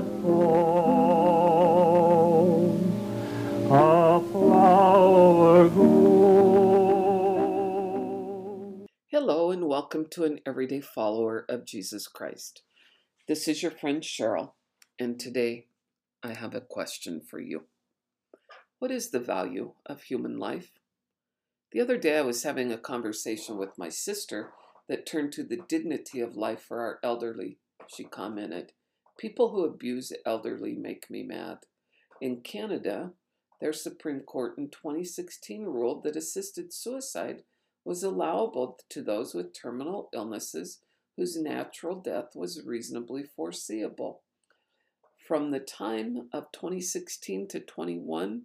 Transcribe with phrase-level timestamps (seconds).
[0.00, 1.60] that falls,
[3.66, 6.06] a flower grows.
[9.08, 12.62] Hello, and welcome to an everyday follower of Jesus Christ.
[13.28, 14.52] This is your friend Cheryl,
[14.98, 15.66] and today
[16.22, 17.64] I have a question for you.
[18.78, 20.70] What is the value of human life?
[21.72, 24.54] The other day I was having a conversation with my sister
[24.88, 27.58] that turned to the dignity of life for our elderly.
[27.86, 28.72] She commented,
[29.20, 31.58] People who abuse elderly make me mad.
[32.22, 33.12] In Canada,
[33.60, 37.42] their Supreme Court in 2016 ruled that assisted suicide
[37.84, 40.80] was allowable to those with terminal illnesses
[41.18, 44.22] whose natural death was reasonably foreseeable.
[45.28, 48.44] From the time of 2016 to 21,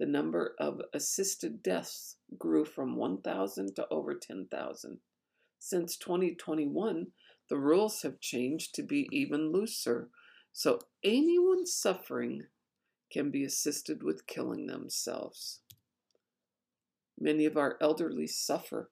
[0.00, 4.98] the number of assisted deaths grew from 1,000 to over 10,000.
[5.60, 7.12] Since 2021,
[7.50, 10.08] the rules have changed to be even looser,
[10.52, 12.46] so anyone suffering
[13.12, 15.58] can be assisted with killing themselves.
[17.18, 18.90] Many of our elderly suffer.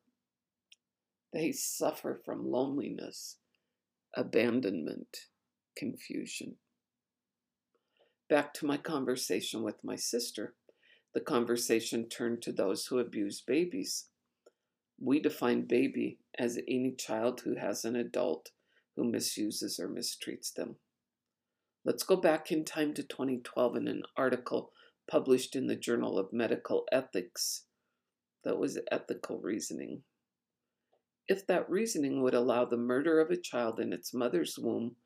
[1.32, 3.36] They suffer from loneliness,
[4.14, 5.28] abandonment,
[5.76, 6.56] confusion.
[8.28, 10.54] Back to my conversation with my sister.
[11.14, 14.06] The conversation turned to those who abuse babies.
[15.00, 18.50] We define baby as any child who has an adult
[18.96, 20.76] who misuses or mistreats them.
[21.84, 24.72] Let's go back in time to 2012 in an article
[25.08, 27.64] published in the Journal of Medical Ethics
[28.44, 30.02] that was ethical reasoning.
[31.28, 34.96] If that reasoning would allow the murder of a child in its mother's womb,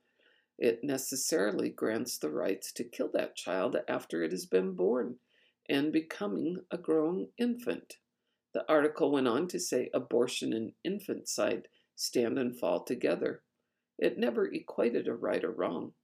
[0.58, 5.16] it necessarily grants the rights to kill that child after it has been born
[5.68, 7.98] and becoming a growing infant.
[8.54, 13.42] The article went on to say abortion and infanticide stand and fall together.
[13.98, 15.94] It never equated a right or wrong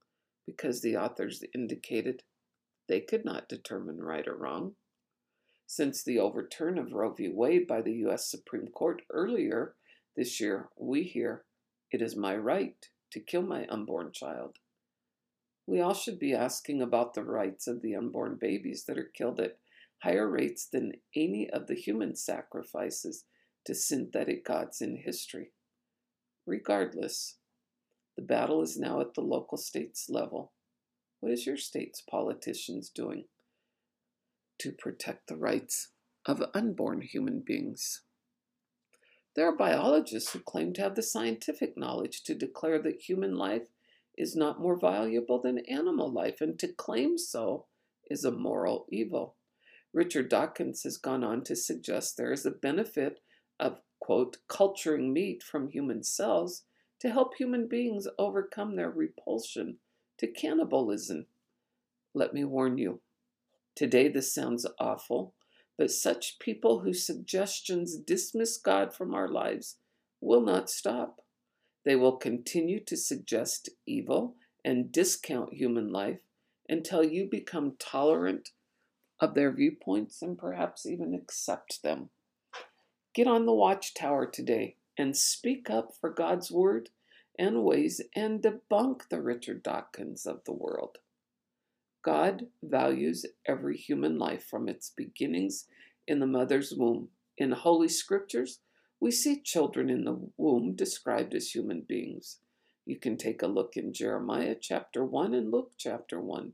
[0.45, 2.23] because the authors indicated
[2.87, 4.75] they could not determine right or wrong.
[5.67, 7.27] Since the overturn of Roe v.
[7.27, 8.29] Wade by the U.S.
[8.29, 9.75] Supreme Court earlier
[10.15, 11.45] this year, we hear,
[11.91, 14.57] It is my right to kill my unborn child.
[15.67, 19.39] We all should be asking about the rights of the unborn babies that are killed
[19.39, 19.59] at
[20.03, 23.25] higher rates than any of the human sacrifices
[23.65, 25.51] to synthetic gods in history.
[26.45, 27.37] Regardless,
[28.15, 30.53] the battle is now at the local states level.
[31.19, 33.25] What is your state's politicians doing
[34.59, 35.89] to protect the rights
[36.25, 38.01] of unborn human beings?
[39.35, 43.67] There are biologists who claim to have the scientific knowledge to declare that human life
[44.17, 47.67] is not more valuable than animal life, and to claim so
[48.09, 49.37] is a moral evil.
[49.93, 53.19] Richard Dawkins has gone on to suggest there is a benefit
[53.59, 56.63] of, quote, culturing meat from human cells
[56.99, 59.77] to help human beings overcome their repulsion
[60.17, 61.25] to cannibalism.
[62.13, 63.01] Let me warn you,
[63.75, 65.33] today this sounds awful,
[65.77, 69.77] but such people whose suggestions dismiss God from our lives
[70.21, 71.21] will not stop.
[71.85, 76.19] They will continue to suggest evil and discount human life
[76.67, 78.51] until you become tolerant
[79.19, 82.09] of their viewpoints and perhaps even accept them.
[83.13, 86.89] Get on the watchtower today and speak up for God's word
[87.37, 90.97] and ways and debunk the Richard Dawkins of the world.
[92.01, 95.65] God values every human life from its beginnings
[96.07, 97.09] in the mother's womb.
[97.37, 98.59] In Holy Scriptures,
[98.99, 102.39] we see children in the womb described as human beings.
[102.85, 106.53] You can take a look in Jeremiah chapter 1 and Luke chapter 1.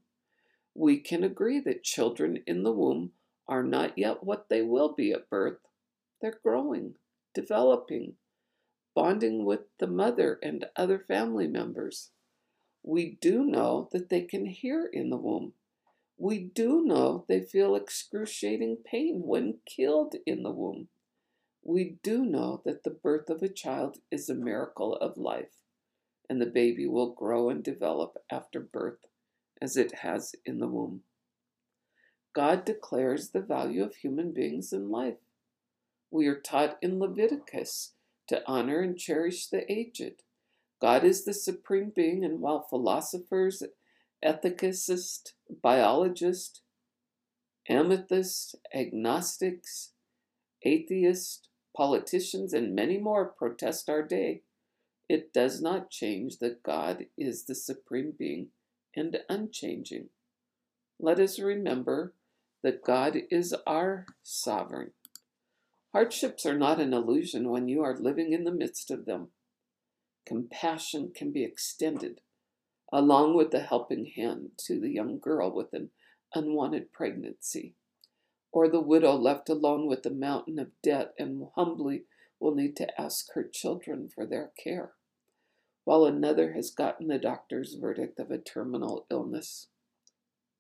[0.76, 3.14] We can agree that children in the womb
[3.48, 5.60] are not yet what they will be at birth.
[6.22, 6.96] They're growing,
[7.34, 8.18] developing,
[8.94, 12.12] bonding with the mother and other family members.
[12.84, 15.54] We do know that they can hear in the womb.
[16.18, 20.90] We do know they feel excruciating pain when killed in the womb
[21.66, 25.64] we do know that the birth of a child is a miracle of life,
[26.30, 29.08] and the baby will grow and develop after birth
[29.66, 31.02] as it has in the womb.
[32.36, 35.18] God declares the value of human beings in life.
[36.12, 37.94] We are taught in Leviticus
[38.28, 40.22] to honor and cherish the aged.
[40.80, 43.64] God is the supreme being, and while philosophers,
[44.24, 45.32] ethicists,
[45.64, 46.62] biologists,
[47.68, 49.94] amethysts, agnostics,
[50.62, 54.44] atheists, politicians, and many more protest our day,
[55.10, 58.50] it does not change that God is the supreme being
[58.96, 60.10] and unchanging.
[61.00, 62.14] Let us remember
[62.64, 64.92] that God is our sovereign.
[65.92, 69.30] Hardships are not an illusion when you are living in the midst of them.
[70.26, 72.22] Compassion can be extended
[72.92, 75.90] along with the helping hand to the young girl with an
[76.34, 77.76] unwanted pregnancy,
[78.52, 82.04] or the widow left alone with a mountain of debt and humbly
[82.40, 84.94] will need to ask her children for their care,
[85.86, 89.68] while another has gotten the doctor's verdict of a terminal illness.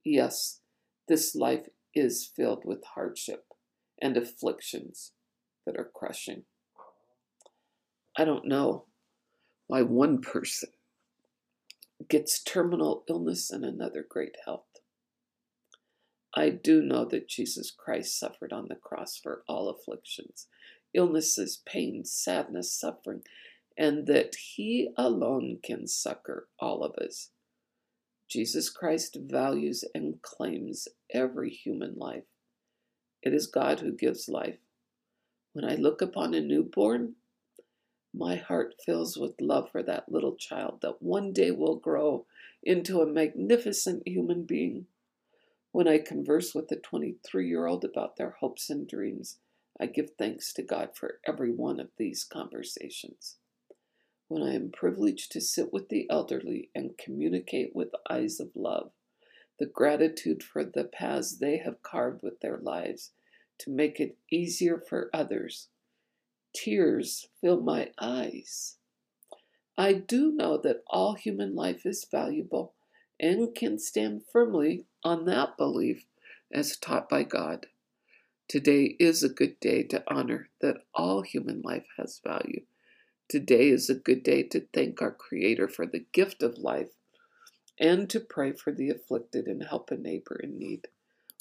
[0.03, 0.61] Yes,
[1.07, 3.45] this life is filled with hardship
[4.01, 5.11] and afflictions
[5.65, 6.43] that are crushing.
[8.17, 8.85] I don't know
[9.67, 10.69] why one person
[12.07, 14.65] gets terminal illness and another great health.
[16.35, 20.47] I do know that Jesus Christ suffered on the cross for all afflictions,
[20.93, 23.21] illnesses, pain, sadness, suffering,
[23.77, 27.29] and that He alone can succor all of us.
[28.27, 32.23] Jesus Christ values and claims every human life.
[33.21, 34.57] It is God who gives life.
[35.53, 37.15] When I look upon a newborn,
[38.13, 42.25] my heart fills with love for that little child that one day will grow
[42.63, 44.87] into a magnificent human being.
[45.71, 49.37] When I converse with a 23 year old about their hopes and dreams,
[49.79, 53.35] I give thanks to God for every one of these conversations.
[54.27, 58.91] When I am privileged to sit with the elderly and communicate with eyes of love,
[59.59, 63.11] the gratitude for the paths they have carved with their lives
[63.59, 65.69] to make it easier for others
[66.55, 68.77] Tears fill my eyes.
[69.77, 72.75] I do know that all human life is valuable
[73.19, 76.05] and can stand firmly on that belief
[76.53, 77.67] as taught by God.
[78.47, 82.63] Today is a good day to honor that all human life has value.
[83.27, 86.91] Today is a good day to thank our Creator for the gift of life
[87.79, 90.87] and to pray for the afflicted and help a neighbor in need.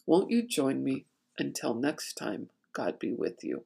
[0.06, 1.04] Won't you join me?
[1.38, 3.64] Until next time, God be with you.